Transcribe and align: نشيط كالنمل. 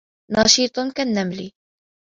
نشيط 0.31 0.79
كالنمل. 0.79 1.51